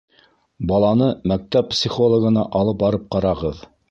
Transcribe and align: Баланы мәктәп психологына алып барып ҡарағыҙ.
Баланы 0.71 1.09
мәктәп 1.33 1.69
психологына 1.75 2.47
алып 2.63 2.83
барып 2.85 3.07
ҡарағыҙ. 3.17 3.63